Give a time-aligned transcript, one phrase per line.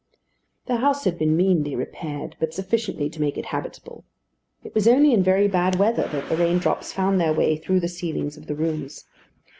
[0.65, 4.03] The house had been meanly repaired; but sufficiently to make it habitable.
[4.63, 7.81] It was only in very bad weather that the rain drops found their way through
[7.81, 9.05] the ceilings of the rooms.